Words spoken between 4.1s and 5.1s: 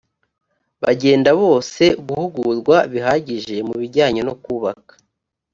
nokubaka